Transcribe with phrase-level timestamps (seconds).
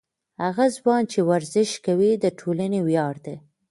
[0.43, 3.35] هغه ځوان چې ورزش کوي، د ټولنې ویاړ دی.